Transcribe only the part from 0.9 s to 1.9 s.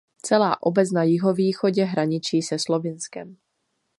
na jihovýchodě